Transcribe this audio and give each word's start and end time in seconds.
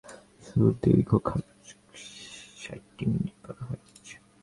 সুদীর্ঘ 0.45 1.09
ষাটটি 2.61 3.03
মিনিট 3.11 3.35
পার 3.43 3.57
হয়ে 3.67 3.85
যায়। 4.07 4.21